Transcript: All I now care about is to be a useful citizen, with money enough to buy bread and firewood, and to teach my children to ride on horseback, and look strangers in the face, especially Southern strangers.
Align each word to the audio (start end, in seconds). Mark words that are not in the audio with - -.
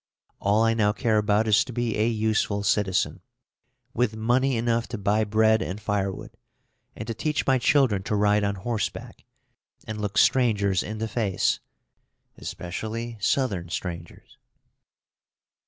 All 0.39 0.63
I 0.63 0.73
now 0.73 0.93
care 0.93 1.19
about 1.19 1.47
is 1.47 1.63
to 1.63 1.71
be 1.71 1.95
a 1.95 2.07
useful 2.07 2.63
citizen, 2.63 3.21
with 3.93 4.15
money 4.15 4.57
enough 4.57 4.87
to 4.87 4.97
buy 4.97 5.23
bread 5.23 5.61
and 5.61 5.79
firewood, 5.79 6.37
and 6.95 7.05
to 7.05 7.13
teach 7.13 7.45
my 7.45 7.59
children 7.59 8.01
to 8.05 8.15
ride 8.15 8.43
on 8.43 8.55
horseback, 8.55 9.25
and 9.85 10.01
look 10.01 10.17
strangers 10.17 10.81
in 10.81 10.97
the 10.97 11.07
face, 11.07 11.59
especially 12.35 13.17
Southern 13.21 13.69
strangers. 13.69 14.39